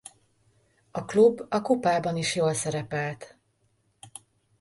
[0.91, 3.37] A klub a kupában is jól szerepelt.